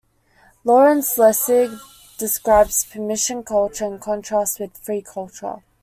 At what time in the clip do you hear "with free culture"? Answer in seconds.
4.59-5.61